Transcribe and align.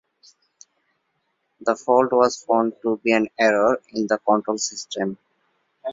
The 1.59 1.75
fault 1.75 2.11
was 2.11 2.43
found 2.43 2.73
to 2.81 2.97
be 3.03 3.11
an 3.13 3.27
error 3.37 3.79
in 3.93 4.07
the 4.07 4.17
control 4.17 4.57
system. 4.57 5.19